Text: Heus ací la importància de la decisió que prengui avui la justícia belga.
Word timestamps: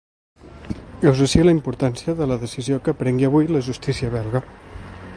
Heus 1.09 1.21
ací 1.25 1.43
la 1.43 1.53
importància 1.57 2.17
de 2.23 2.29
la 2.31 2.39
decisió 2.47 2.81
que 2.89 2.97
prengui 3.03 3.31
avui 3.31 3.49
la 3.55 3.65
justícia 3.71 4.15
belga. 4.19 4.47